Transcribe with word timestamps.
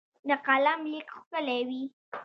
د 0.27 0.31
قلم 0.45 0.79
لیک 0.91 1.07
ښکلی 1.17 1.59
وي. 1.67 1.83